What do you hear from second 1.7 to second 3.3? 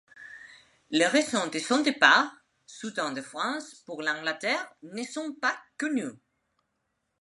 départ soudain de